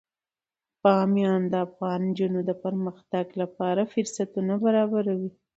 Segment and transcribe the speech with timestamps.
[0.81, 5.31] بامیان د افغان نجونو د پرمختګ لپاره فرصتونه برابروي.